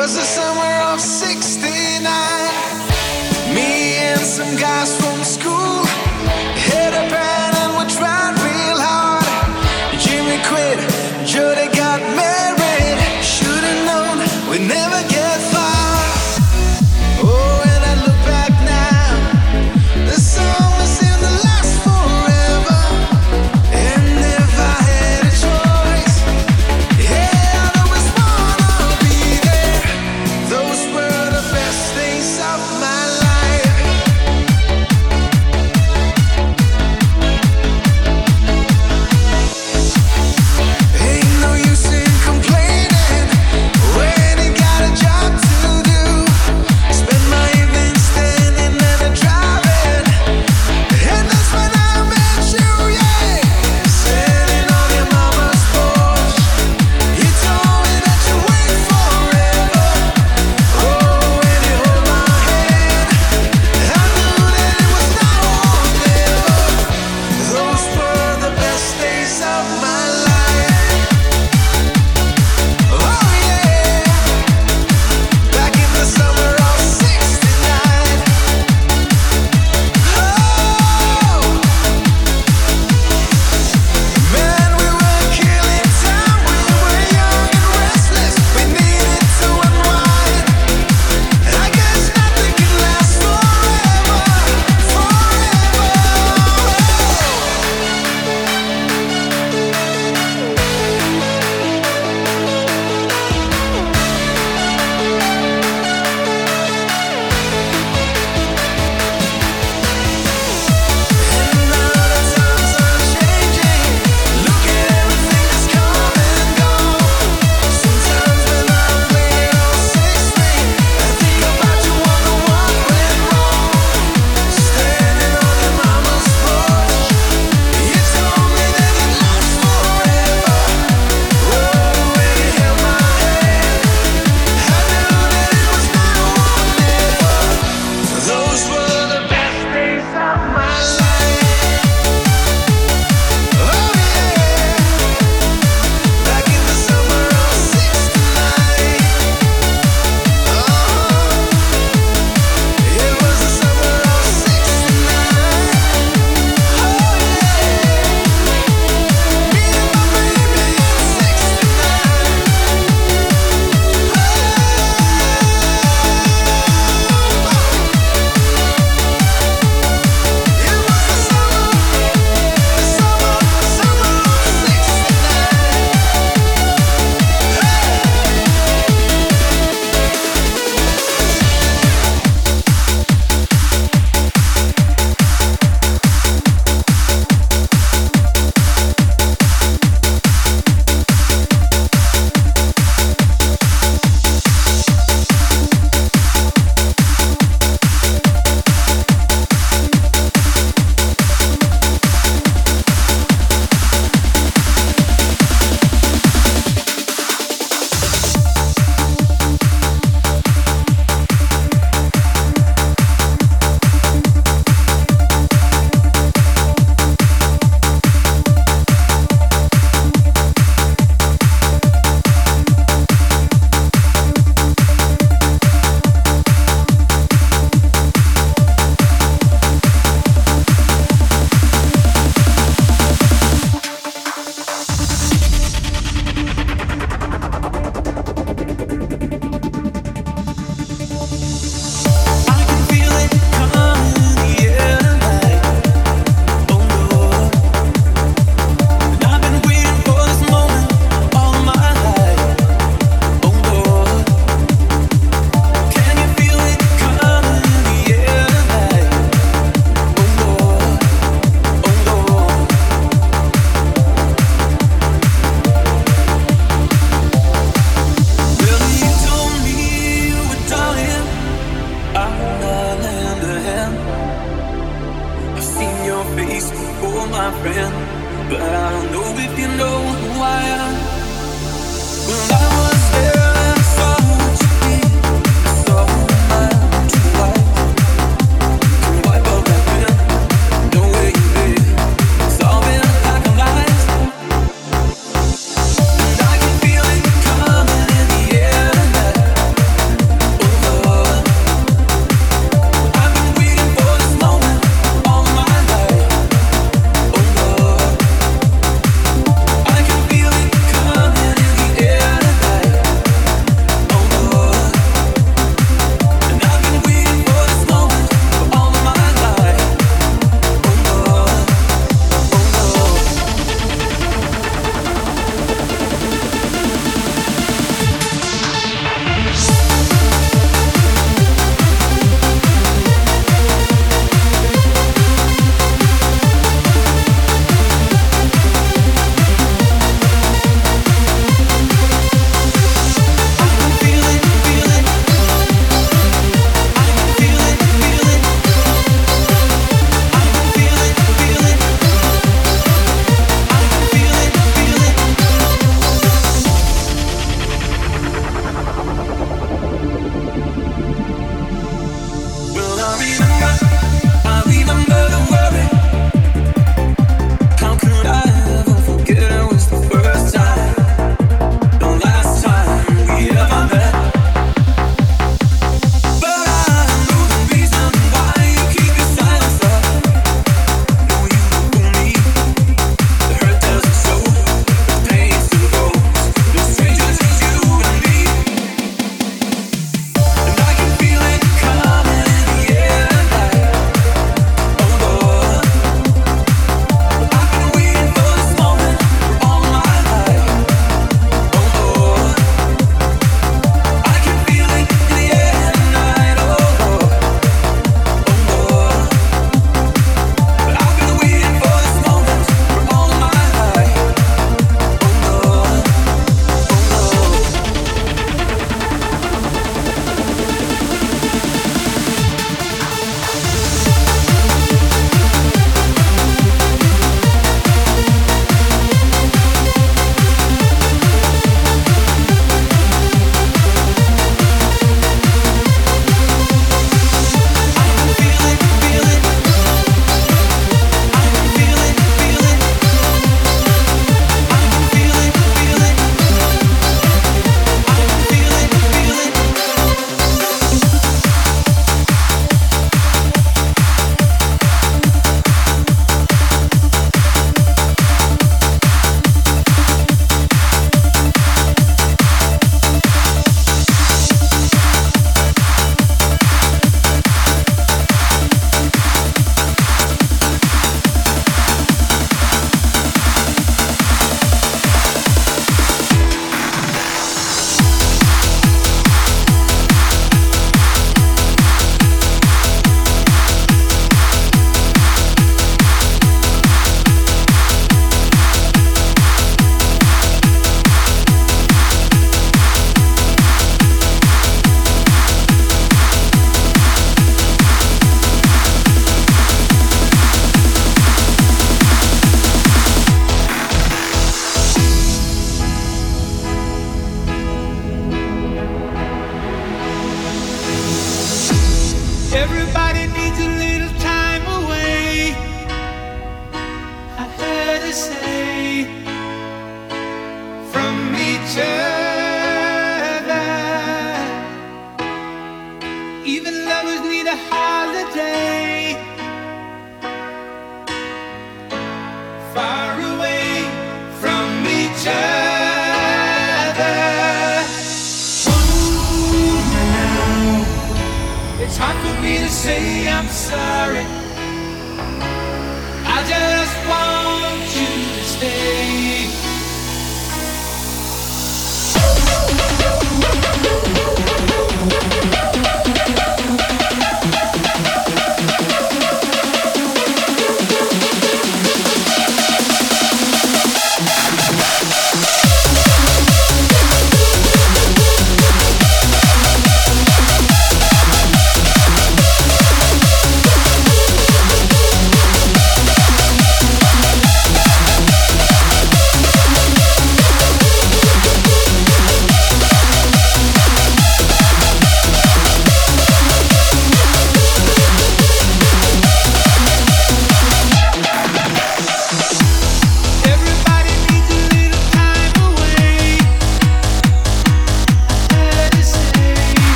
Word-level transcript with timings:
was 0.00 0.14
the 0.16 0.22
summer 0.22 0.92
of 0.94 0.98
69. 0.98 2.00
Me 3.54 3.98
and 3.98 4.20
some 4.20 4.56
guys 4.56 4.96
from 4.96 5.22
school. 5.22 5.69